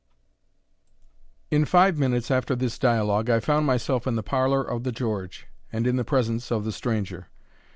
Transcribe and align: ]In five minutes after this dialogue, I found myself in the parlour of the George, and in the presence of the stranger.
]In 1.51 1.63
five 1.63 1.95
minutes 1.99 2.31
after 2.31 2.55
this 2.55 2.79
dialogue, 2.79 3.29
I 3.29 3.39
found 3.39 3.67
myself 3.67 4.07
in 4.07 4.15
the 4.15 4.23
parlour 4.23 4.63
of 4.63 4.83
the 4.83 4.91
George, 4.91 5.45
and 5.71 5.85
in 5.85 5.95
the 5.95 6.03
presence 6.03 6.51
of 6.51 6.63
the 6.65 6.71
stranger. 6.71 7.27